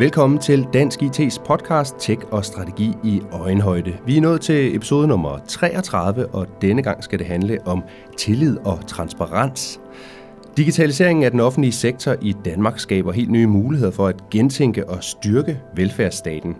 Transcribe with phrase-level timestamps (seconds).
[0.00, 3.98] Velkommen til Dansk IT's podcast Tech og Strategi i Øjenhøjde.
[4.06, 7.82] Vi er nået til episode nummer 33, og denne gang skal det handle om
[8.16, 9.80] tillid og transparens.
[10.60, 15.04] Digitaliseringen af den offentlige sektor i Danmark skaber helt nye muligheder for at gentænke og
[15.04, 16.56] styrke velfærdsstaten.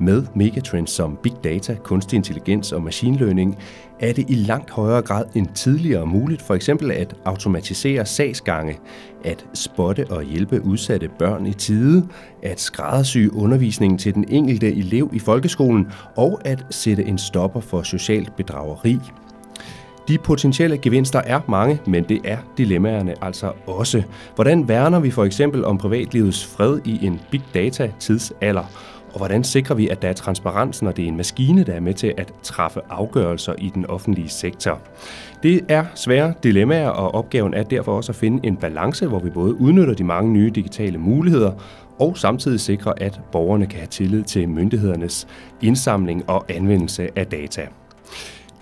[0.00, 3.58] Med megatrends som big data, kunstig intelligens og machine learning
[4.00, 8.78] er det i langt højere grad end tidligere muligt for eksempel at automatisere sagsgange,
[9.24, 12.08] at spotte og hjælpe udsatte børn i tide,
[12.42, 17.82] at skræddersy undervisningen til den enkelte elev i folkeskolen og at sætte en stopper for
[17.82, 18.98] socialt bedrageri.
[20.08, 24.02] De potentielle gevinster er mange, men det er dilemmaerne altså også.
[24.34, 28.64] Hvordan værner vi for eksempel om privatlivets fred i en big data tidsalder?
[29.12, 31.80] Og hvordan sikrer vi, at der er transparens, når det er en maskine, der er
[31.80, 34.80] med til at træffe afgørelser i den offentlige sektor?
[35.42, 39.30] Det er svære dilemmaer, og opgaven er derfor også at finde en balance, hvor vi
[39.30, 41.52] både udnytter de mange nye digitale muligheder,
[41.98, 45.26] og samtidig sikrer, at borgerne kan have tillid til myndighedernes
[45.62, 47.66] indsamling og anvendelse af data.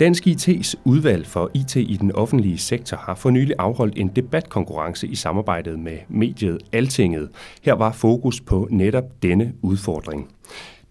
[0.01, 5.07] Dansk IT's udvalg for IT i den offentlige sektor har for nylig afholdt en debatkonkurrence
[5.07, 7.29] i samarbejdet med mediet Altinget.
[7.63, 10.29] Her var fokus på netop denne udfordring.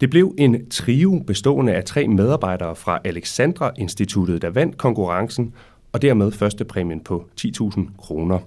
[0.01, 5.53] Det blev en trio bestående af tre medarbejdere fra Alexandra Instituttet, der vandt konkurrencen,
[5.93, 8.39] og dermed første præmien på 10.000 kroner.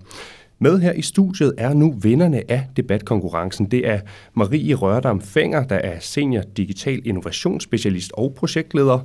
[0.63, 3.67] Med her i studiet er nu vinderne af debatkonkurrencen.
[3.67, 4.01] Det er
[4.35, 8.99] Marie Rørdam Fenger, der er senior digital innovationsspecialist og projektleder.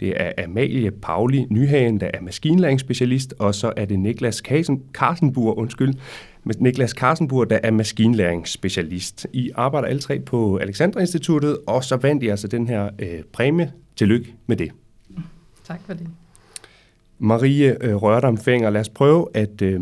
[0.00, 4.42] Det er Amalie Pauli Nyhagen, der er maskinlæringsspecialist, og så er det Niklas
[4.94, 5.94] Karsenburg, undskyld,
[6.58, 9.26] Niklas Karsenburg, der er maskinlæringsspecialist.
[9.32, 13.22] I arbejder alle tre på Alexandra Instituttet, og så vandt I altså den her øh,
[13.32, 13.72] præmie.
[13.96, 14.70] Tillykke med det.
[15.64, 16.06] Tak for det.
[17.18, 19.80] Marie øh, Rørdam Fenger, lad os prøve at, øh,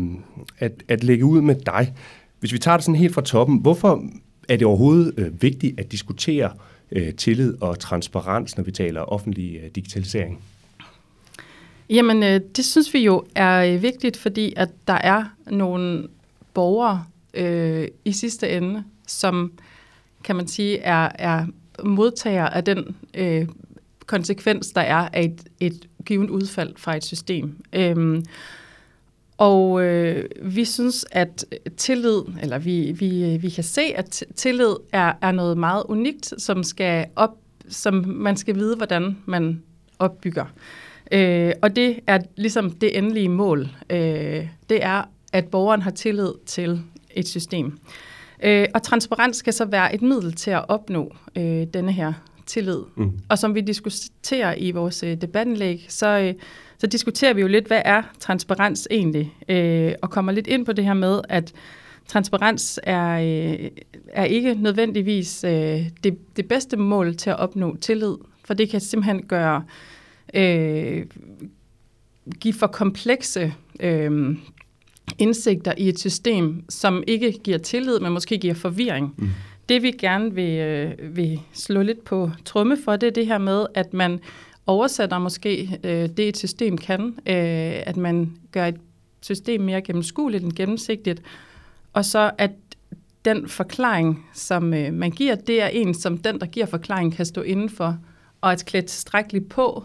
[0.59, 1.93] at, at lægge ud med dig.
[2.39, 4.03] Hvis vi tager det sådan helt fra toppen, hvorfor
[4.49, 6.51] er det overhovedet øh, vigtigt at diskutere
[6.91, 10.39] øh, tillid og transparens, når vi taler offentlig øh, digitalisering?
[11.89, 16.07] Jamen, øh, det synes vi jo er øh, vigtigt, fordi at der er nogle
[16.53, 19.51] borgere øh, i sidste ende, som
[20.23, 21.45] kan man sige er, er
[21.83, 23.47] modtager af den øh,
[24.05, 27.57] konsekvens, der er af et, et givet udfald fra et system.
[27.73, 28.25] Øhm,
[29.37, 31.45] og øh, vi synes, at
[31.77, 36.33] tillid, eller vi, vi, øh, vi kan se, at tillid er, er noget meget unikt,
[36.37, 37.37] som, skal op,
[37.69, 39.63] som man skal vide, hvordan man
[39.99, 40.45] opbygger.
[41.11, 43.69] Øh, og det er ligesom det endelige mål.
[43.89, 45.03] Øh, det er,
[45.33, 46.81] at borgeren har tillid til
[47.15, 47.77] et system.
[48.43, 52.13] Øh, og transparens skal så være et middel til at opnå øh, denne her
[52.45, 52.79] tillid.
[52.95, 53.11] Mm.
[53.29, 56.33] Og som vi diskuterer i vores øh, debatindlæg, så, øh,
[56.77, 59.33] så diskuterer vi jo lidt, hvad er transparens egentlig?
[59.49, 61.53] Øh, og kommer lidt ind på det her med, at
[62.07, 63.69] transparens er, øh,
[64.07, 68.15] er ikke nødvendigvis øh, det, det bedste mål til at opnå tillid,
[68.45, 69.63] for det kan simpelthen gøre
[70.33, 71.05] øh,
[72.39, 74.37] give for komplekse øh,
[75.17, 79.13] indsigter i et system, som ikke giver tillid, men måske giver forvirring.
[79.17, 79.29] Mm.
[79.69, 83.37] Det vi gerne vil, øh, vil slå lidt på trumme for, det er det her
[83.37, 84.19] med, at man
[84.65, 88.77] oversætter måske øh, det, et system kan, øh, at man gør et
[89.21, 91.21] system mere gennemskueligt end gennemsigtigt,
[91.93, 92.51] og så at
[93.25, 97.25] den forklaring, som øh, man giver, det er en, som den, der giver forklaring, kan
[97.25, 97.97] stå indenfor,
[98.41, 99.83] og at klæde tilstrækkeligt på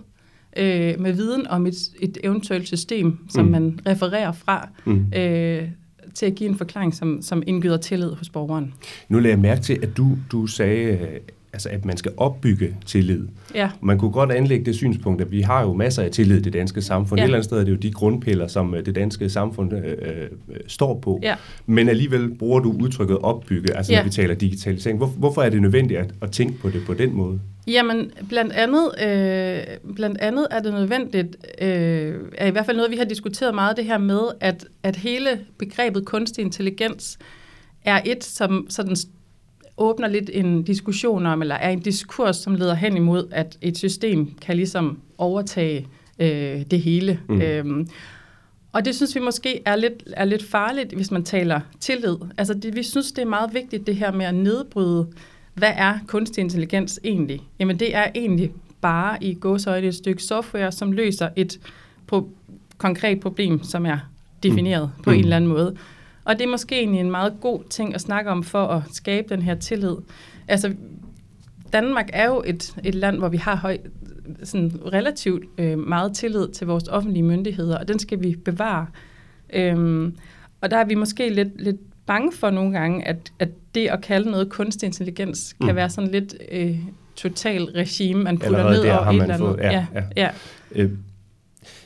[0.56, 3.50] øh, med viden om et, et eventuelt system, som mm.
[3.50, 5.12] man refererer fra, mm.
[5.16, 5.69] øh,
[6.15, 8.75] til at give en forklaring, som, som indgyder tillid hos borgeren.
[9.09, 10.99] Nu lagde jeg mærke til, at du, du sagde,
[11.59, 13.27] altså, at man skal opbygge tillid.
[13.55, 13.71] Ja.
[13.81, 16.53] Man kunne godt anlægge det synspunkt, at vi har jo masser af tillid i det
[16.53, 17.19] danske samfund.
[17.19, 17.25] Ja.
[17.25, 19.85] Et eller andet sted er det jo de grundpiller, som øh, det danske samfund øh,
[19.85, 20.29] øh,
[20.67, 21.21] står på.
[21.23, 21.35] Ja.
[21.67, 23.99] Men alligevel bruger du udtrykket opbygge, altså ja.
[23.99, 24.99] når vi taler digitalisering.
[24.99, 27.41] Hvor, hvorfor er det nødvendigt at, at tænke på det på den måde?
[27.67, 32.91] Jamen, blandt andet, øh, blandt andet er det nødvendigt, øh, er i hvert fald noget,
[32.91, 35.28] vi har diskuteret meget, det her med, at, at hele
[35.59, 37.19] begrebet kunstig intelligens
[37.84, 38.97] er et, som sådan
[39.78, 43.78] åbner lidt en diskussion om, eller er en diskurs, som leder hen imod, at et
[43.78, 45.86] system kan ligesom overtage
[46.19, 47.21] øh, det hele.
[47.28, 47.41] Mm.
[47.41, 47.89] Øhm,
[48.72, 52.16] og det synes vi måske er lidt, er lidt farligt, hvis man taler tillid.
[52.39, 55.07] Altså det, vi synes, det er meget vigtigt, det her med at nedbryde,
[55.54, 57.41] hvad er kunstig intelligens egentlig?
[57.59, 61.60] Jamen det er egentlig bare i gåsøjne et stykke software, som løser et
[62.13, 62.28] pro-
[62.78, 63.98] konkret problem, som er
[64.42, 65.03] defineret mm.
[65.03, 65.16] på mm.
[65.16, 65.77] en eller anden måde.
[66.28, 69.28] Og det er måske egentlig en meget god ting at snakke om for at skabe
[69.34, 69.97] den her tillid.
[70.48, 70.75] Altså,
[71.72, 73.78] Danmark er jo et, et land, hvor vi har høj,
[74.42, 78.86] sådan relativt øh, meget tillid til vores offentlige myndigheder, og den skal vi bevare.
[79.53, 80.16] Øhm,
[80.60, 81.77] og der er vi måske lidt, lidt
[82.07, 85.77] bange for nogle gange, at, at det at kalde noget kunstig intelligens kan Mm.
[85.77, 86.78] være sådan lidt øh,
[87.16, 89.39] total regime, man putter Allerede ned over et eller andet.
[89.39, 90.03] fået- ja, ja.
[90.16, 90.28] ja.
[90.72, 90.91] Øh,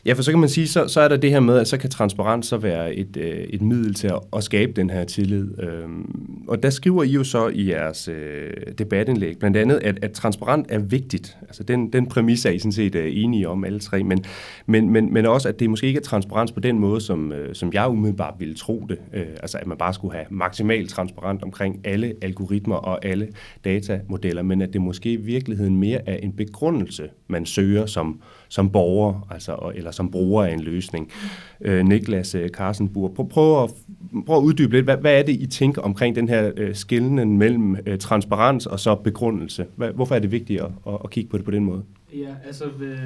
[0.04, 1.78] Ja, for så kan man sige, så, så er der det her med, at så
[1.78, 5.62] kan transparens så være et, øh, et middel til at, at skabe den her tillid.
[5.62, 10.12] Øhm, og der skriver I jo så i jeres øh, debatindlæg blandt andet, at, at
[10.12, 11.36] transparent er vigtigt.
[11.42, 14.24] Altså den, den præmis er I sådan set øh, enige om alle tre, men,
[14.66, 17.54] men, men, men også, at det måske ikke er transparens på den måde, som, øh,
[17.54, 18.98] som jeg umiddelbart ville tro det.
[19.14, 23.28] Øh, altså at man bare skulle have maksimalt transparent omkring alle algoritmer og alle
[23.64, 28.20] datamodeller, men at det måske i virkeligheden mere er en begrundelse, man søger som,
[28.52, 31.10] som borger, altså, eller som bruger af en løsning.
[31.60, 33.70] Øh, Niklas øh, Carstenburg, prøv, prøv, at,
[34.26, 37.26] prøv at uddybe lidt, hvad, hvad er det, I tænker omkring den her øh, skillende
[37.26, 39.66] mellem øh, transparens og så begrundelse?
[39.76, 41.82] Hvad, hvorfor er det vigtigt at, at, at kigge på det på den måde?
[42.14, 42.98] Ja, altså øh,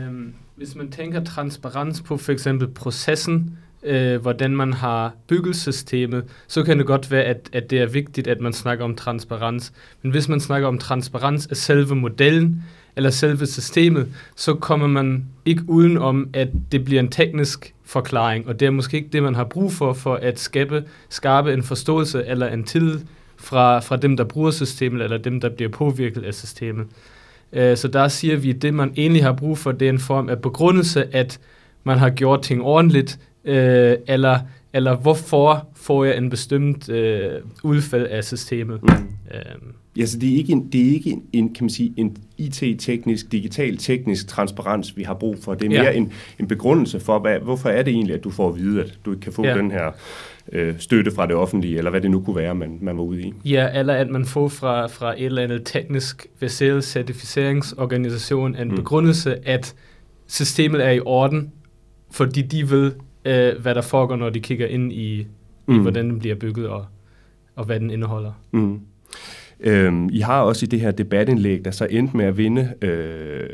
[0.56, 6.78] hvis man tænker transparens på for eksempel processen, øh, hvordan man har byggelsystemet, så kan
[6.78, 9.72] det godt være, at, at det er vigtigt, at man snakker om transparens.
[10.02, 12.64] Men hvis man snakker om transparens af selve modellen,
[12.96, 18.60] eller selve systemet, så kommer man ikke udenom, at det bliver en teknisk forklaring, og
[18.60, 22.24] det er måske ikke det, man har brug for, for at skabe, skabe en forståelse
[22.26, 23.00] eller en tillid
[23.36, 26.86] fra, fra dem, der bruger systemet, eller dem, der bliver påvirket af systemet.
[27.52, 29.98] Øh, Så der siger vi, at det, man egentlig har brug for, det er en
[29.98, 31.40] form af begrundelse, at
[31.84, 34.38] man har gjort ting ordentligt, øh, eller,
[34.72, 37.30] eller hvorfor får jeg en bestemt øh,
[37.62, 38.82] udfald af systemet.
[38.82, 38.88] Mm.
[39.34, 41.92] Øhm, Ja, så det er ikke en, det er ikke en, en, kan man sige,
[41.96, 45.54] en IT-teknisk, digital-teknisk transparens, vi har brug for.
[45.54, 45.82] Det er Ja.
[45.82, 48.82] mere en, en begrundelse for, hvad, hvorfor er det egentlig, at du får at vide,
[48.82, 49.54] at du ikke kan få Ja.
[49.58, 49.90] den her
[50.52, 53.20] øh, støtte fra det offentlige, eller hvad det nu kunne være, man, man var ude
[53.22, 53.34] i.
[53.44, 58.76] Ja, eller at man får fra, fra et eller andet teknisk baseret certificeringsorganisation en Mm.
[58.76, 59.74] begrundelse, at
[60.26, 61.50] systemet er i orden,
[62.10, 62.92] fordi de ved,
[63.24, 65.26] øh, hvad der foregår, når de kigger ind i,
[65.66, 65.74] mm.
[65.74, 66.84] i hvordan den bliver bygget og,
[67.56, 68.32] og hvad den indeholder.
[68.52, 68.80] Mm.
[69.60, 73.48] Øhm, I har også i det her debatindlæg, der så endte med at vinde øh,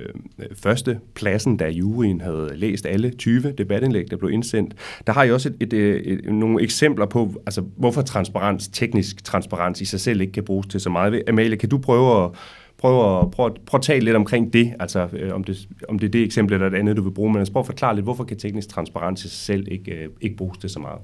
[0.54, 4.74] første pladsen, da juryen havde læst alle 20 debatindlæg, der blev indsendt.
[5.06, 9.24] Der har I også et, et, et, et, nogle eksempler på, altså, hvorfor transparens, teknisk
[9.24, 11.22] transparens i sig selv ikke kan bruges til så meget.
[11.28, 12.30] Amalie, kan du prøve at,
[12.78, 15.98] prøve at, prøve, at- prøve at tale lidt omkring det, altså øh, om, det, om
[15.98, 17.94] det er det eksempel eller et andet, du vil bruge, men altså, prøv at forklare
[17.94, 20.98] lidt, hvorfor kan teknisk transparens i sig selv ikke, øh, ikke bruges til så meget?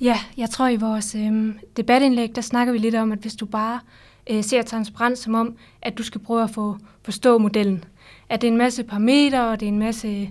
[0.00, 3.46] Ja, jeg tror i vores øh, debatindlæg, der snakker vi lidt om, at hvis du
[3.46, 3.80] bare
[4.30, 7.84] øh, ser transparens som om, at du skal prøve at få forstå modellen.
[8.28, 10.30] At det er en masse parametre, og det er en masse...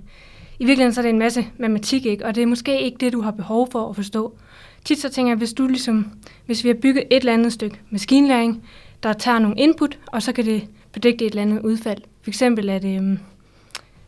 [0.59, 2.25] I virkeligheden så er det en masse matematik, ikke?
[2.25, 4.37] og det er måske ikke det, du har behov for at forstå.
[4.85, 6.11] Tit så tænker jeg, hvis du ligesom,
[6.45, 8.63] hvis vi har bygget et eller andet stykke maskinlæring,
[9.03, 12.01] der tager nogle input, og så kan det predikte et eller andet udfald.
[12.21, 13.17] For eksempel, at øh,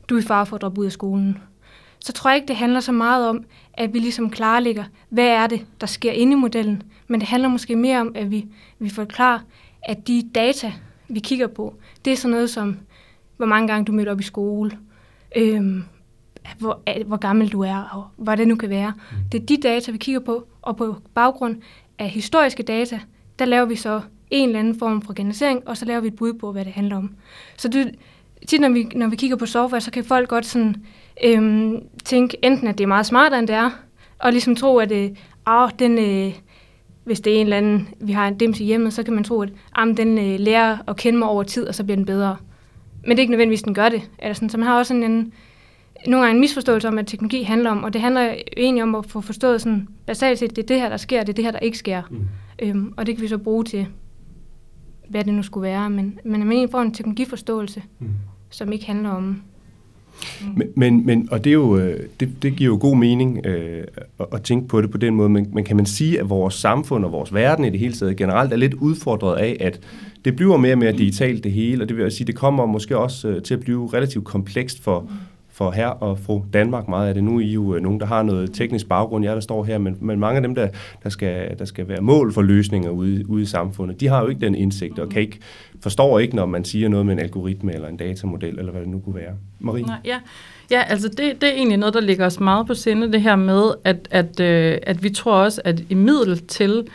[0.10, 1.38] du er i fare for at droppe ud af skolen.
[2.06, 3.44] Så tror jeg ikke, det handler så meget om,
[3.74, 6.84] at vi ligesom klarlægger, hvad er det, der sker inde i modellen.
[7.08, 8.46] Men det handler måske mere om, at vi,
[8.80, 9.40] vi forklarer,
[9.84, 10.74] at de data,
[11.08, 11.76] vi kigger på,
[12.06, 12.78] det er sådan noget som,
[13.38, 14.78] hvor mange gange du mødte op i skole,
[15.36, 15.84] øhm,
[16.58, 18.94] hvor, hvor gammel du er, og hvad det nu kan være.
[19.32, 21.56] Det er de data, vi kigger på, og på baggrund
[22.00, 23.00] af historiske data,
[23.40, 26.16] der laver vi så en eller anden form for generalisering, og så laver vi et
[26.16, 27.16] bud på, hvad det handler om.
[27.58, 27.96] Så det,
[28.48, 30.86] tit når vi, når vi kigger på software, så kan folk godt sådan,
[31.24, 33.70] øhm, tænke enten, at det er meget smartere, end det er,
[34.20, 35.10] og ligesom tro, at øh,
[35.46, 36.34] ah, den, øh,
[37.04, 39.24] hvis det er en eller anden, vi har en dims i hjemmet, så kan man
[39.24, 42.06] tro, at ah, den øh, lærer at kende mig over tid, og så bliver den
[42.06, 42.38] bedre.
[43.02, 44.10] Men det er ikke nødvendigvis, den gør det.
[44.20, 45.34] Eller sådan, så man har også sådan en,
[46.08, 49.06] nogle gange en misforståelse om, hvad teknologi handler om, og det handler egentlig om at
[49.06, 51.52] få forstået sådan, basalt set, det er det her, der sker, det er det her,
[51.52, 52.02] der ikke sker.
[52.10, 52.28] Mm.
[52.62, 53.88] Øhm, og det kan vi så bruge til,
[55.10, 58.10] hvad det nu skulle være, men, men at man egentlig får en teknologiforståelse, Mm.
[58.50, 59.42] som ikke handler om
[60.42, 60.48] Mm.
[60.56, 63.84] Men, men, men og det, er jo, øh, det, det giver jo god mening øh,
[64.20, 66.54] at, at tænke på det på den måde, men, men kan man sige, at vores
[66.54, 69.80] samfund og vores verden i det hele taget generelt er lidt udfordret af, at
[70.26, 72.66] det bliver mere og mere digitalt det hele, og det vil jeg sige, det kommer
[72.66, 75.08] måske også øh, til at blive relativt komplekst for, mm
[75.56, 77.24] for her og fru Danmark meget af det.
[77.24, 79.78] Nu er I jo øh, nogen, der har noget teknisk baggrund, jeg der står her,
[79.78, 80.68] men, men mange af dem, der,
[81.04, 84.28] der, skal, der skal være mål for løsninger ude, ude i samfundet, de har jo
[84.28, 85.40] ikke den indsigt, og kan ikke,
[85.82, 88.90] forstår ikke, når man siger noget med en algoritme eller en datamodel, eller hvad det
[88.90, 89.34] nu kunne være.
[89.60, 89.84] Marie?
[89.84, 90.20] Nej, ja.
[90.72, 93.36] ja, altså det, det er egentlig noget, der ligger os meget på sinde, det her
[93.36, 96.88] med, at, at, øh, at vi tror også, at i middel til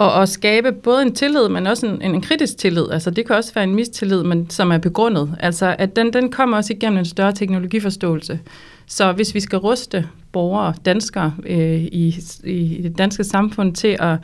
[0.00, 3.36] og, at skabe både en tillid, men også en, en kritisk tillid, altså det kan
[3.36, 6.98] også være en mistillid, men som er begrundet, altså at den, den kommer også igennem
[6.98, 8.40] en større teknologiforståelse.
[8.86, 14.16] Så hvis vi skal ruste borgere, danskere øh, i, i det danske samfund til at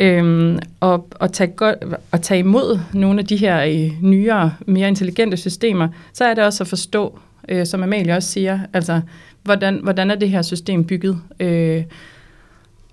[0.00, 1.76] Øhm, og, og, tage godt,
[2.10, 6.44] og tage imod nogle af de her øh, nyere, mere intelligente systemer, så er det
[6.44, 9.00] også at forstå, øh, som Amalie også siger, altså,
[9.42, 11.18] hvordan, hvordan er det her system bygget?
[11.40, 11.82] Øh,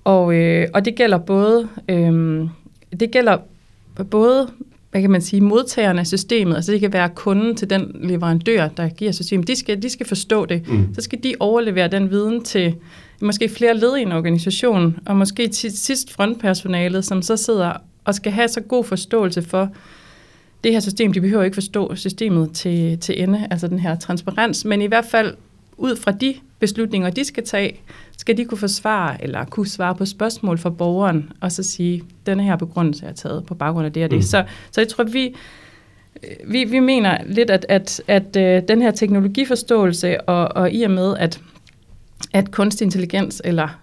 [0.09, 2.47] og, øh, og det gælder både, øh,
[2.99, 3.37] det gælder
[4.11, 4.47] både
[4.91, 8.67] hvad kan man sige, modtagerne af systemet, altså det kan være kunden til den leverandør,
[8.67, 10.67] der giver systemet, de skal, de skal forstå det.
[10.67, 10.93] Mm.
[10.93, 12.75] Så skal de overlevere den viden til
[13.21, 17.73] måske flere led i en organisation, og måske til sidst frontpersonalet, som så sidder
[18.05, 19.69] og skal have så god forståelse for
[20.63, 21.13] det her system.
[21.13, 25.05] De behøver ikke forstå systemet til, til ende, altså den her transparens, men i hvert
[25.05, 25.33] fald
[25.79, 27.79] ud fra de beslutninger, de skal tage,
[28.17, 32.43] skal de kunne forsvare eller kunne svare på spørgsmål fra borgeren, og så sige, denne
[32.43, 34.17] her begrundelse er taget på baggrund af det og det.
[34.17, 34.21] Mm.
[34.21, 35.35] Så, så jeg tror, vi,
[36.47, 40.91] vi, vi mener lidt, at, at, at, at den her teknologiforståelse, og, og i og
[40.91, 41.41] med, at,
[42.33, 43.79] at kunstig intelligens, eller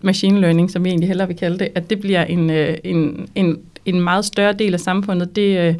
[0.00, 3.58] machine learning, som vi egentlig hellere vil kalde det, at det bliver en, en, en,
[3.84, 5.76] en meget større del af samfundet, det,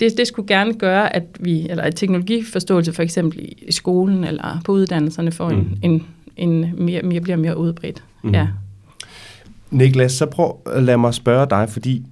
[0.00, 4.24] det, det skulle gerne gøre, at vi, eller at teknologiforståelse for eksempel i, i skolen
[4.24, 5.78] eller på uddannelserne får mm.
[5.82, 8.04] en, en, en mere, mere, bliver mere udbredt.
[8.22, 8.30] Mm.
[8.30, 8.48] Ja.
[9.70, 12.04] Niklas, så prøv at lade mig spørge dig, fordi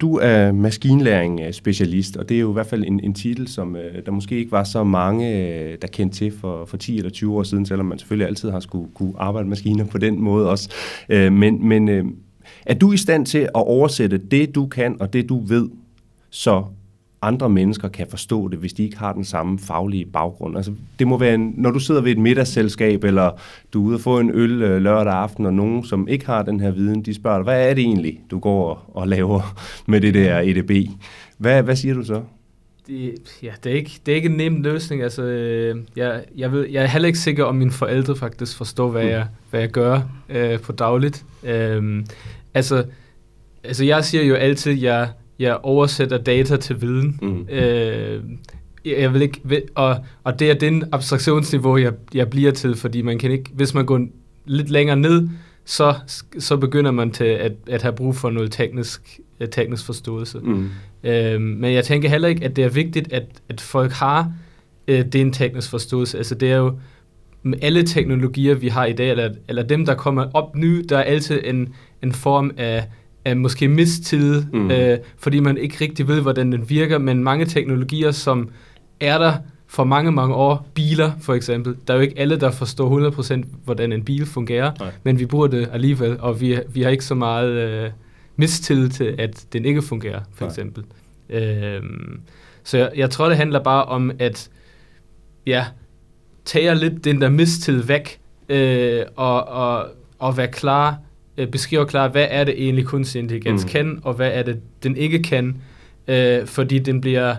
[0.00, 3.76] du er maskinlæring specialist, og det er jo i hvert fald en, en titel, som
[3.76, 7.10] øh, der måske ikke var så mange, øh, der kendte til for, for 10 eller
[7.10, 10.20] 20 år siden, selvom man selvfølgelig altid har skulle kunne arbejde med maskiner på den
[10.22, 10.70] måde også.
[11.08, 12.04] Øh, men men øh,
[12.66, 15.68] er du i stand til at oversætte det, du kan, og det, du ved,
[16.30, 16.64] så
[17.22, 20.56] andre mennesker kan forstå det, hvis de ikke har den samme faglige baggrund.
[20.56, 23.30] Altså, det må være, en, når du sidder ved et middagsselskab, eller
[23.72, 26.42] du er ude og få en øl øh, lørdag aften, og nogen, som ikke har
[26.42, 29.56] den her viden, de spørger dig, hvad er det egentlig, du går og laver
[29.90, 30.90] med det der EDB?
[31.38, 32.22] Hvad, hvad siger du så?
[32.86, 35.02] Det, ja, det er, ikke, det er ikke en nem løsning.
[35.02, 38.90] Altså, øh, jeg, jeg, ved, jeg er heller ikke sikker, om mine forældre faktisk forstår,
[38.90, 39.08] hvad, mm.
[39.08, 41.24] jeg, hvad jeg gør øh, på dagligt.
[41.44, 42.04] Øh,
[42.54, 42.84] altså,
[43.64, 45.08] altså, jeg siger jo altid, at jeg
[45.38, 47.18] jeg oversætter data til viden.
[47.22, 47.48] Mm.
[47.48, 48.22] Øh,
[48.84, 53.18] jeg vil ikke, og, og det er den abstraktionsniveau, jeg, jeg bliver til, fordi man
[53.18, 54.06] kan ikke, hvis man går
[54.46, 55.28] lidt længere ned,
[55.64, 55.94] så,
[56.38, 60.38] så begynder man til at, at have brug for noget teknisk, øh, teknisk forståelse.
[60.38, 60.70] Mm.
[61.04, 64.32] Øh, men jeg tænker heller ikke, at det er vigtigt, at, at folk har
[64.88, 66.18] øh, den teknisk forståelse.
[66.18, 66.78] Altså det er jo
[67.42, 70.98] med alle teknologier, vi har i dag, eller, eller dem, der kommer op nu, der
[70.98, 72.84] er altid en, en form af
[73.28, 74.70] af måske mistid, mm.
[74.70, 78.48] øh, fordi man ikke rigtig ved, hvordan den virker, men mange teknologier, som
[79.00, 79.34] er der
[79.66, 83.44] for mange, mange år, biler for eksempel, der er jo ikke alle, der forstår 100%
[83.64, 84.90] hvordan en bil fungerer, Nej.
[85.02, 87.90] men vi bruger det alligevel, og vi, vi har ikke så meget øh,
[88.36, 90.48] mistid til, at den ikke fungerer, for Nej.
[90.48, 90.84] eksempel.
[91.30, 91.82] Øh,
[92.64, 94.50] så jeg, jeg tror, det handler bare om, at
[95.46, 95.66] ja,
[96.44, 99.86] tage lidt den der mistid væk, øh, og, og,
[100.18, 100.98] og være klar
[101.38, 103.70] øh, beskriver klart, hvad er det egentlig kunstig intelligens mm.
[103.70, 105.56] kan, og hvad er det, den ikke kan,
[106.08, 107.36] øh, fordi den bliver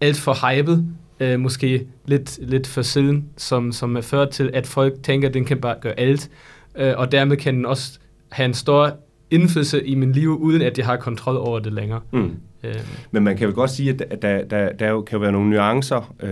[0.00, 0.86] alt for hypet,
[1.20, 5.34] øh, måske lidt, lidt for siden, som, som er ført til, at folk tænker, at
[5.34, 6.30] den kan bare gøre alt,
[6.74, 7.98] øh, og dermed kan den også
[8.28, 8.96] have en stor
[9.34, 12.00] indflydelse i min liv, uden at jeg har kontrol over det længere.
[12.12, 12.30] Mm.
[12.64, 12.74] Øh.
[13.10, 16.14] Men man kan vel godt sige, at der, der, der jo kan være nogle nuancer,
[16.22, 16.30] øh,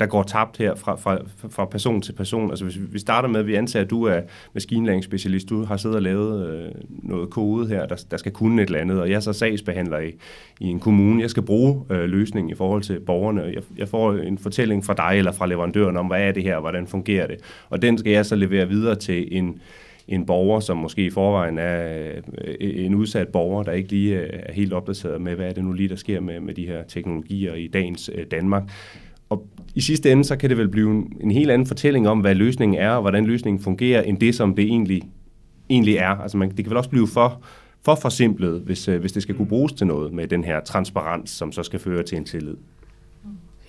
[0.00, 1.18] der går tabt her fra, fra,
[1.50, 2.50] fra person til person.
[2.50, 4.20] Altså hvis vi starter med, at vi antager, at du er
[4.54, 8.66] maskinlæringsspecialist, du har siddet og lavet øh, noget kode her, der, der skal kunne et
[8.66, 10.12] eller andet, og jeg er så sagsbehandler i,
[10.60, 11.22] i en kommune.
[11.22, 13.42] Jeg skal bruge øh, løsningen i forhold til borgerne.
[13.42, 16.60] Jeg, jeg får en fortælling fra dig eller fra leverandøren om, hvad er det her,
[16.60, 17.36] hvordan fungerer det.
[17.70, 19.60] Og den skal jeg så levere videre til en
[20.08, 22.08] en borger, som måske i forvejen er
[22.44, 25.64] øh, en udsat borger, der ikke lige øh, er helt opdateret med, hvad er det
[25.64, 28.62] nu lige, der sker med, med de her teknologier i dagens øh, Danmark.
[29.28, 32.20] Og i sidste ende, så kan det vel blive en, en helt anden fortælling om,
[32.20, 35.02] hvad løsningen er, og hvordan løsningen fungerer, end det, som det egentlig,
[35.70, 36.08] egentlig er.
[36.08, 37.42] Altså man, det kan vel også blive for,
[37.84, 41.52] for forsimplet, hvis, hvis det skal kunne bruges til noget med den her transparens, som
[41.52, 42.56] så skal føre til en tillid.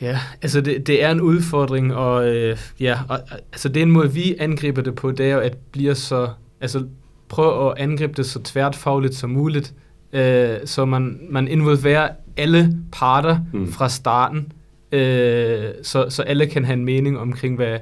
[0.05, 3.19] Ja, altså det, det er en udfordring, og øh, ja, og,
[3.51, 6.29] altså det er en måde, vi angriber det på, det er jo at blive så,
[6.62, 6.85] altså
[7.29, 9.74] prøve at angribe det så tværtfagligt som muligt,
[10.13, 13.71] øh, så man, man involverer alle parter mm.
[13.71, 14.51] fra starten,
[14.91, 17.79] øh, så, så alle kan have en mening omkring, hvad,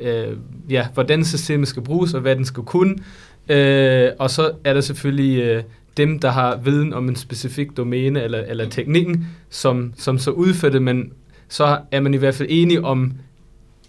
[0.00, 0.36] øh,
[0.70, 2.94] ja, hvordan systemet skal bruges, og hvad den skal kunne.
[3.48, 5.62] Øh, og så er der selvfølgelig øh,
[5.96, 10.72] dem, der har viden om en specifik domæne eller, eller teknikken, som, som så udfører
[10.72, 11.12] det, men
[11.52, 13.12] så er man i hvert fald enig om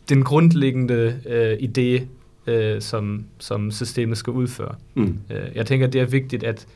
[0.10, 2.06] den grundlæggende øh, idé,
[2.52, 4.76] øh, som, som systemet skal udføre.
[4.94, 5.20] Mm.
[5.30, 6.68] Øh, jeg tænker, det er vigtigt, at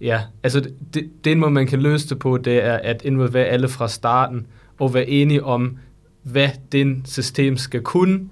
[0.00, 3.68] ja, altså det, den måde, man kan løse det på, det er at involvere alle
[3.68, 4.46] fra starten,
[4.78, 5.76] og være enige om,
[6.22, 8.28] hvad den system skal kunne,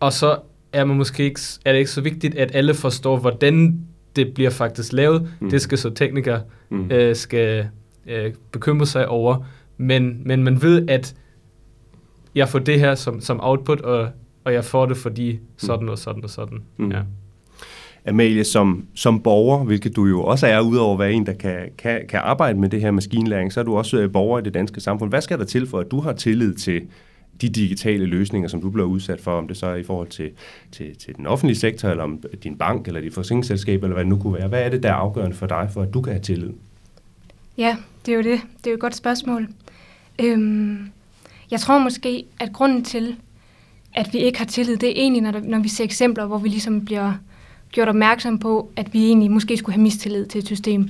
[0.00, 0.38] og så
[0.72, 3.80] er man måske ikke, er det ikke så vigtigt, at alle forstår, hvordan
[4.16, 5.30] det bliver faktisk lavet.
[5.40, 5.50] Mm.
[5.50, 6.90] Det skal så teknikere mm.
[6.90, 7.68] øh, skal
[8.06, 9.44] øh, bekymre sig over,
[9.76, 11.14] men, men man ved, at
[12.34, 14.08] jeg får det her som, som output, og,
[14.44, 16.58] og jeg får det fordi sådan og sådan og sådan.
[16.76, 16.90] Mm.
[16.90, 17.00] Ja.
[18.06, 21.68] Amalie, som, som borger, hvilket du jo også er, udover at være en, der kan,
[21.78, 24.54] kan, kan arbejde med det her maskinlæring, så er du også øh, borger i det
[24.54, 25.10] danske samfund.
[25.10, 26.82] Hvad skal der til for, at du har tillid til
[27.40, 30.30] de digitale løsninger, som du bliver udsat for, om det så er i forhold til,
[30.72, 34.08] til, til den offentlige sektor, eller om din bank, eller dit forsikringsselskab, eller hvad det
[34.08, 34.48] nu kunne være.
[34.48, 36.50] Hvad er det, der er afgørende for dig, for at du kan have tillid?
[37.58, 38.40] Ja, det er jo det.
[38.58, 39.48] Det er jo et godt spørgsmål.
[40.18, 40.90] Øhm,
[41.50, 43.16] jeg tror måske, at grunden til,
[43.94, 46.38] at vi ikke har tillid, det er egentlig, når, der, når vi ser eksempler, hvor
[46.38, 47.12] vi ligesom bliver
[47.72, 50.88] gjort opmærksom på, at vi egentlig måske skulle have mistillid til et system.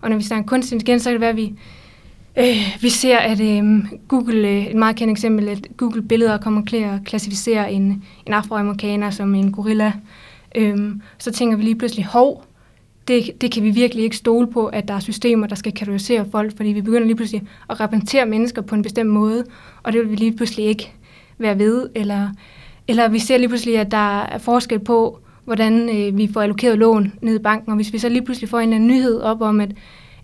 [0.00, 1.54] Og når vi snakker kunstig intelligens, så kan det være, at vi,
[2.38, 6.64] øh, vi ser, at øh, Google, øh, et meget kendt eksempel, at Google billeder kommer
[6.64, 9.92] til at klassificere en, en afroamerikaner som en gorilla.
[10.54, 12.44] Øh, så tænker vi lige pludselig, hov,
[13.10, 16.26] det, det kan vi virkelig ikke stole på, at der er systemer, der skal kategorisere
[16.30, 19.44] folk, fordi vi begynder lige pludselig at repræsentere mennesker på en bestemt måde,
[19.82, 20.92] og det vil vi lige pludselig ikke
[21.38, 22.28] være ved, eller,
[22.88, 26.78] eller vi ser lige pludselig, at der er forskel på, hvordan øh, vi får allokeret
[26.78, 29.20] lån ned i banken, og hvis vi så lige pludselig får en eller anden nyhed
[29.20, 29.70] op om, at,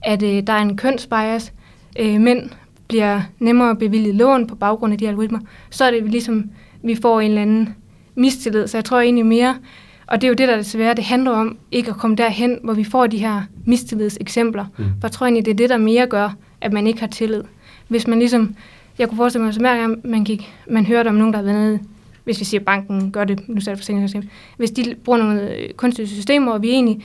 [0.02, 1.52] at øh, der er en kønsbias,
[1.98, 2.50] øh, mænd
[2.88, 5.38] bliver nemmere bevilget lån på baggrund af de algoritmer,
[5.70, 6.50] så er det ligesom,
[6.82, 7.74] vi får en eller anden
[8.14, 8.66] mistillid.
[8.66, 9.56] Så jeg tror egentlig mere,
[10.06, 10.96] og det er jo det, der er det.
[10.96, 14.64] Det handler om ikke at komme derhen, hvor vi får de her mistillidseksempler.
[14.76, 14.84] Mm.
[14.84, 17.42] For jeg tror egentlig, det er det, der mere gør, at man ikke har tillid.
[17.88, 18.54] Hvis man ligesom,
[18.98, 21.44] jeg kunne forestille mig, at hver gang man, gik, man hørte om nogen, der har
[21.44, 21.80] været nede,
[22.24, 25.70] hvis vi siger, at banken gør det, nu sætter forsikringssystem, hvis de bruger nogle øh,
[25.72, 27.04] kunstige systemer, og vi egentlig,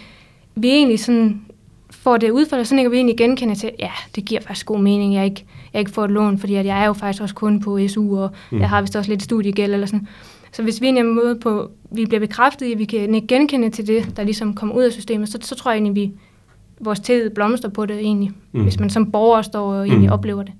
[0.56, 1.42] vi egentlig sådan
[2.02, 5.14] får det udfald, så kan vi egentlig genkende til, ja, det giver faktisk god mening,
[5.14, 7.60] jeg ikke, jeg ikke får et lån, fordi at jeg er jo faktisk også kun
[7.60, 8.60] på SU, og mm.
[8.60, 10.08] jeg har vist også lidt studiegæld eller sådan.
[10.52, 13.70] Så hvis vi egentlig er måde på, vi bliver bekræftet i, at vi kan genkende
[13.70, 16.12] til det, der ligesom kommer ud af systemet, så, så tror jeg egentlig, vi
[16.80, 18.64] vores tillid blomster på det egentlig, mm.
[18.64, 20.14] hvis man som borger står og egentlig mm.
[20.14, 20.54] oplever det.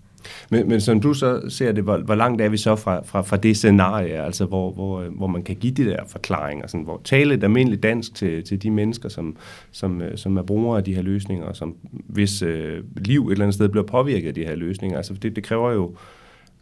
[0.50, 3.22] Men, men som du så ser det, hvor, hvor langt er vi så fra, fra,
[3.22, 7.02] fra det scenarie, altså hvor, hvor, hvor man kan give de der forklaringer, sådan, hvor
[7.04, 9.36] tale et almindeligt dansk til, til de mennesker, som,
[9.72, 13.32] som, øh, som er brugere af de her løsninger, og som hvis øh, liv et
[13.32, 14.98] eller andet sted bliver påvirket af de her løsninger.
[14.98, 15.96] Altså det, det kræver jo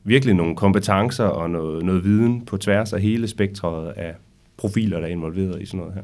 [0.03, 4.13] virkelig nogle kompetencer og noget, noget viden på tværs af hele spektret af
[4.57, 6.03] profiler, der er involveret i sådan noget her.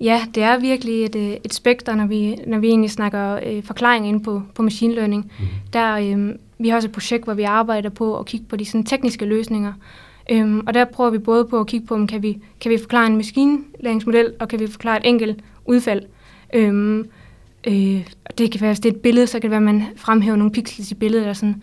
[0.00, 3.62] Ja, det er virkelig et, øh, et spekter, når vi, når vi egentlig snakker øh,
[3.62, 5.32] forklaring inde på, på machine learning.
[5.40, 5.46] Mm.
[5.72, 8.64] Der, øh, vi har også et projekt, hvor vi arbejder på at kigge på de
[8.64, 9.72] sådan, tekniske løsninger.
[10.30, 12.78] Øhm, og der prøver vi både på at kigge på, om kan vi, kan vi
[12.78, 16.02] forklare en maskinlæringsmodel, og kan vi forklare et enkelt udfald.
[16.54, 17.06] Øhm,
[17.66, 18.06] øh,
[18.38, 20.36] det kan være, hvis det er et billede, så kan det være, at man fremhæver
[20.36, 21.22] nogle pixels i billedet.
[21.22, 21.62] Eller sådan.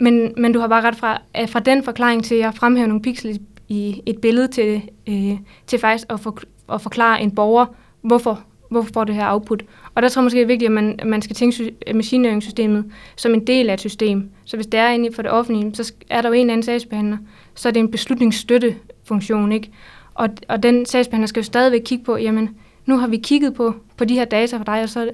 [0.00, 3.38] Men, men du har bare ret fra, fra den forklaring til at fremhæve nogle pixels
[3.68, 6.38] i et billede til, øh, til faktisk at, for,
[6.72, 7.66] at forklare en borger,
[8.02, 9.62] hvorfor, hvorfor får det her output.
[9.94, 12.22] Og der tror jeg måske, det er vigtigt, at man, at man skal tænke machine
[12.22, 12.84] learning-systemet
[13.16, 14.30] som en del af et system.
[14.44, 16.64] Så hvis det er inde for det offentlige, så er der jo en eller anden
[16.64, 17.18] sagsbehandler,
[17.54, 19.70] så er det en beslutningsstøttefunktion, ikke?
[20.14, 22.50] Og, og den sagsbehandler skal jo stadigvæk kigge på, jamen,
[22.86, 25.10] nu har vi kigget på, på de her data for dig, og så,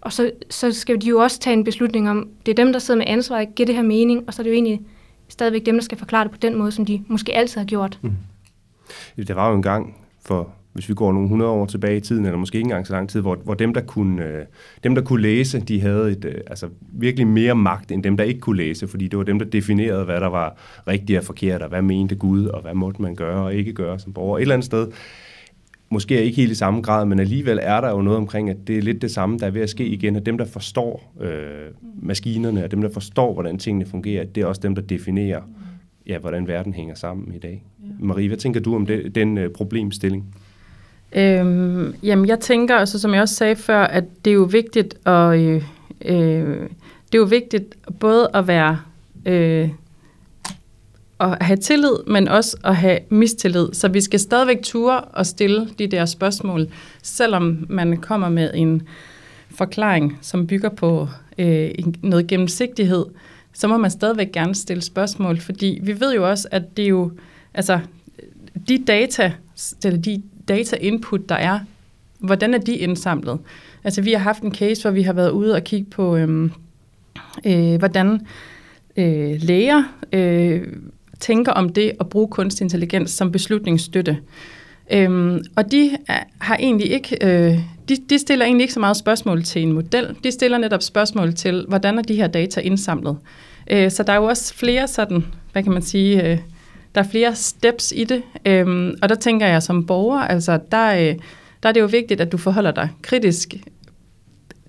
[0.00, 2.78] og så, så skal de jo også tage en beslutning om, det er dem, der
[2.78, 4.80] sidder med ansvaret, giver det her mening, og så er det jo egentlig
[5.28, 7.98] stadigvæk dem, der skal forklare det på den måde, som de måske altid har gjort.
[8.02, 8.12] Mm.
[9.16, 12.24] Det var jo en gang for hvis vi går nogle hundrede år tilbage i tiden,
[12.24, 14.44] eller måske ikke engang så lang tid, hvor, hvor dem, der kunne, øh,
[14.84, 18.24] dem, der kunne læse, de havde et, øh, altså virkelig mere magt, end dem, der
[18.24, 20.56] ikke kunne læse, fordi det var dem, der definerede, hvad der var
[20.88, 23.98] rigtigt og forkert, og hvad mente Gud, og hvad måtte man gøre og ikke gøre
[23.98, 24.38] som borger.
[24.38, 24.88] Et eller andet sted,
[25.90, 28.78] måske ikke helt i samme grad, men alligevel er der jo noget omkring, at det
[28.78, 31.72] er lidt det samme, der er ved at ske igen, at dem, der forstår øh,
[32.02, 35.40] maskinerne, og dem, der forstår, hvordan tingene fungerer, det er også dem, der definerer,
[36.06, 37.64] ja, hvordan verden hænger sammen i dag.
[37.80, 37.88] Ja.
[38.00, 40.34] Marie, hvad tænker du om det, den øh, problemstilling?
[41.12, 45.06] Øhm, jamen, jeg tænker, altså, som jeg også sagde før, at det er jo vigtigt
[45.06, 45.62] at, øh,
[46.04, 46.68] øh,
[47.06, 48.78] det er jo vigtigt både at være
[49.26, 49.68] øh,
[51.20, 53.68] at have tillid, men også at have mistillid.
[53.72, 56.66] Så vi skal stadigvæk ture og stille de der spørgsmål,
[57.02, 58.82] selvom man kommer med en
[59.50, 61.70] forklaring, som bygger på øh,
[62.02, 63.04] noget gennemsigtighed,
[63.52, 66.88] så må man stadigvæk gerne stille spørgsmål, fordi vi ved jo også, at det er
[66.88, 67.10] jo,
[67.54, 67.80] altså,
[68.68, 69.32] de data,
[69.84, 71.60] eller de data input, der er,
[72.18, 73.38] hvordan er de indsamlet?
[73.84, 76.52] Altså vi har haft en case, hvor vi har været ude og kigge på, øhm,
[77.46, 78.20] øh, hvordan
[78.96, 79.82] øh, læger
[80.12, 80.62] øh,
[81.20, 84.18] tænker om det at bruge kunstig intelligens som beslutningsstøtte.
[84.92, 88.96] Øhm, og de øh, har egentlig ikke, øh, de, de stiller egentlig ikke så meget
[88.96, 90.16] spørgsmål til en model.
[90.24, 93.16] De stiller netop spørgsmål til, hvordan er de her data indsamlet.
[93.70, 96.38] Øh, så der er jo også flere sådan, hvad kan man sige, øh,
[96.96, 100.92] der er flere steps i det, øhm, og der tænker jeg som borger, altså der,
[100.92, 101.14] øh,
[101.62, 103.54] der er det jo vigtigt, at du forholder dig kritisk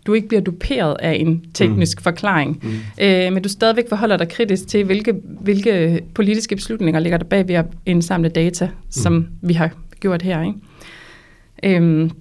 [0.05, 2.03] du ikke bliver duperet af en teknisk mm.
[2.03, 3.03] forklaring, mm.
[3.05, 7.47] Øh, men du stadigvæk forholder dig kritisk til, hvilke, hvilke politiske beslutninger ligger der bag
[7.47, 8.71] ved at indsamle data, mm.
[8.89, 10.41] som vi har gjort her.
[10.43, 11.77] Ikke?
[11.77, 12.11] Øhm,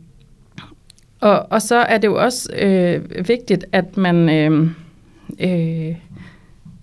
[1.21, 4.71] Og, og så er det jo også øh, vigtigt, at man øh,
[5.41, 5.95] øh,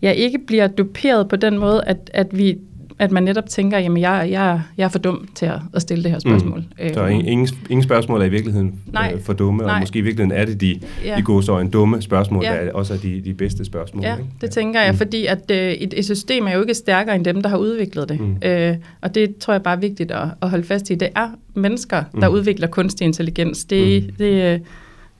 [0.02, 2.58] ja, ikke bliver duperet på den måde, at, at vi
[3.00, 6.04] at man netop tænker, jamen jeg, jeg, jeg er for dum til at, at stille
[6.04, 6.60] det her spørgsmål.
[6.60, 6.94] Mm.
[6.94, 9.12] Så ingen, ingen, ingen spørgsmål er i virkeligheden Nej.
[9.16, 9.74] øh, for dumme, Nej.
[9.74, 11.16] og måske i virkeligheden er det de, Ja.
[11.18, 12.50] de gode så en dumme spørgsmål, Ja.
[12.52, 14.04] der er også er de, de bedste spørgsmål.
[14.04, 14.30] Ja, ikke?
[14.42, 14.98] det tænker jeg, Mm.
[14.98, 18.10] fordi at øh, et, et system er jo ikke stærkere end dem, der har udviklet
[18.10, 18.20] det.
[18.20, 18.38] Mm.
[18.46, 20.96] Øh, og det tror jeg bare er vigtigt at, at holde fast i.
[20.96, 22.36] Det er mennesker, der Mm.
[22.36, 23.66] udvikler kunstig intelligens.
[23.66, 24.12] Det, Mm.
[24.18, 24.60] det, øh,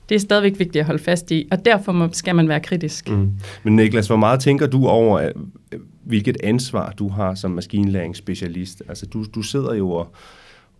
[0.08, 3.08] det er stadigvæk vigtigt at holde fast i, og derfor må, skal man være kritisk.
[3.10, 3.30] Mm.
[3.62, 5.30] Men Niklas, hvor meget tænker du over, øh,
[6.04, 8.82] hvilket ansvar du har som maskinlæringsspecialist?
[8.88, 10.14] Altså, du, du sidder jo og,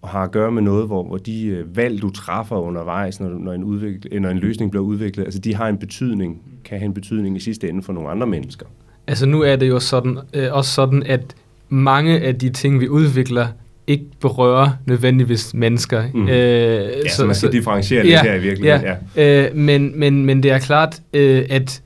[0.03, 3.29] og har at gøre med noget, hvor, hvor de øh, valg, du træffer undervejs, når,
[3.29, 6.87] når, en udvikle, når en løsning bliver udviklet, altså de har en betydning, kan have
[6.87, 8.67] en betydning i sidste ende for nogle andre mennesker.
[9.07, 11.35] Altså nu er det jo sådan, øh, også sådan, at
[11.69, 13.47] mange af de ting, vi udvikler,
[13.87, 16.05] ikke berører nødvendigvis mennesker.
[16.15, 16.29] Mm.
[16.29, 18.87] Ja, så, så man skal differentiere lidt ja, her i virkeligheden.
[19.17, 19.23] Ja.
[19.23, 19.49] Ja.
[19.49, 21.83] Øh, men, men, men det er klart, øh, at,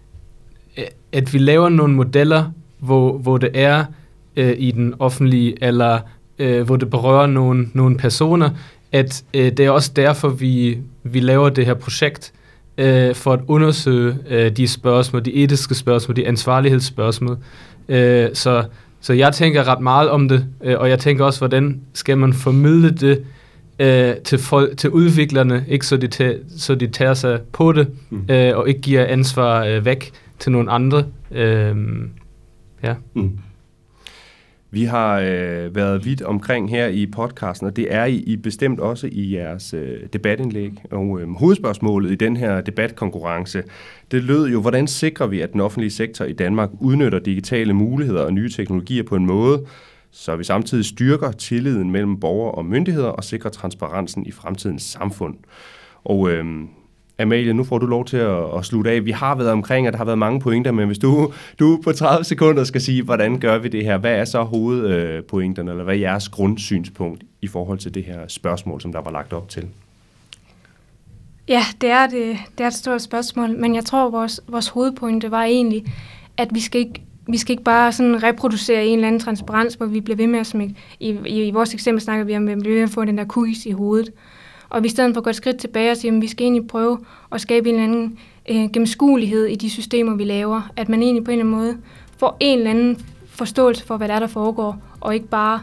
[1.12, 3.85] at vi laver nogle modeller, hvor, hvor det er
[4.37, 5.99] øh, i den offentlige, eller
[6.38, 8.51] øh, hvor det berører nogle, nogle personer,
[8.93, 12.33] at øh, det er også derfor, vi, vi laver det her projekt,
[12.79, 17.37] øh, for at undersøge øh, de spørgsmål, de etiske spørgsmål, de ansvarlighedsspørgsmål.
[17.88, 18.64] Øh, så,
[19.01, 22.33] så jeg tænker ret meget om det, øh, og jeg tænker også, hvordan skal man
[22.33, 23.25] formidle det
[23.79, 27.88] øh, til, folk, til udviklerne, ikke så de, tager, så de tager sig på det,
[28.11, 28.25] Mm.
[28.31, 31.05] øh, og ikke giver ansvar øh, væk til nogle andre.
[31.33, 31.77] Øh,
[32.83, 32.95] ja.
[33.14, 33.38] Mm.
[34.71, 38.81] Vi har øh, været vidt omkring her i podcasten, og det er I, I bestemt
[38.81, 40.73] også i jeres øh, debatindlæg.
[40.91, 43.62] Og øh, hovedspørgsmålet i den her debatkonkurrence,
[44.11, 48.23] det lød jo, hvordan sikrer vi, at den offentlige sektor i Danmark udnytter digitale muligheder
[48.23, 49.64] og nye teknologier på en måde,
[50.11, 55.37] så vi samtidig styrker tilliden mellem borgere og myndigheder og sikrer transparensen i fremtidens samfund.
[56.05, 56.45] Og øh,
[57.18, 59.04] Amalie, nu får du lov til at, at slutte af.
[59.04, 61.92] Vi har været omkring, at der har været mange pointer, men hvis du, du på
[61.92, 65.94] 30 sekunder skal sige, hvordan gør vi det her, hvad er så hovedpointerne, eller hvad
[65.94, 69.66] er jeres grundsynspunkt i forhold til det her spørgsmål, som der var lagt op til?
[71.48, 75.31] Ja, det er, det, det er et stort spørgsmål, men jeg tror, vores, vores hovedpointe
[75.31, 75.85] var egentlig,
[76.37, 79.87] at vi skal ikke vi skal ikke bare sådan reproducere en eller anden transparens, hvor
[79.87, 80.74] vi bliver ved med at smække.
[81.00, 83.04] I, i, I vores eksempel snakker vi om, at vi bliver ved med at få
[83.04, 84.12] den der cookies i hovedet.
[84.70, 86.66] Og vi i stedet for går et skridt tilbage og siger, at vi skal egentlig
[86.66, 86.98] prøve
[87.33, 88.18] at skabe en eller anden
[88.50, 90.70] øh, gennemskuelighed i de systemer, vi laver.
[90.76, 91.76] At man egentlig på en eller anden måde
[92.18, 95.61] får en eller anden forståelse for, hvad der er, der foregår, og ikke bare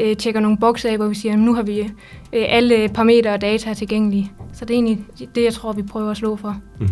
[0.00, 1.88] øh, tjekker nogle bokse af, hvor vi siger, at nu har vi øh,
[2.32, 4.32] alle parametre og data tilgængelige.
[4.52, 6.56] Så det er egentlig det, jeg tror, vi prøver at slå for.
[6.80, 6.88] Mm.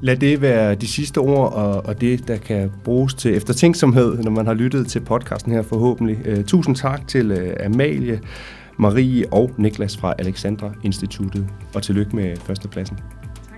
[0.00, 4.30] Lad det være de sidste ord, og, og det, der kan bruges til eftertænksomhed, når
[4.30, 6.18] man har lyttet til podcasten her forhåbentlig.
[6.38, 8.20] Uh, tusind tak til uh, Amalie,
[8.76, 12.98] Marie og Niklas fra Alexandra Instituttet, og tillykke med førstepladsen.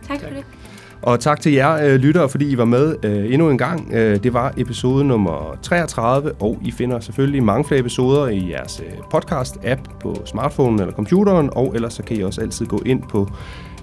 [0.09, 0.45] Tak for det.
[1.03, 3.93] Og tak til jer øh, lyttere, fordi I var med øh, endnu en gang.
[3.93, 8.83] Øh, det var episode nummer 33, og I finder selvfølgelig mange flere episoder i jeres
[8.87, 13.03] øh, podcast-app på smartphone eller computeren, og ellers så kan I også altid gå ind
[13.03, 13.29] på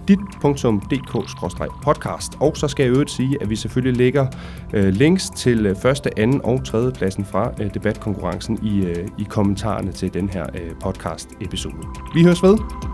[0.07, 2.37] dit.dk-podcast.
[2.39, 4.27] Og så skal jeg øvrigt sige, at vi selvfølgelig lægger
[4.73, 9.23] øh, links til øh, første, anden og tredje pladsen fra øh, debatkonkurrencen i, øh, i
[9.29, 11.87] kommentarerne til den her øh, podcast-episode.
[12.13, 12.84] Vi høres ved.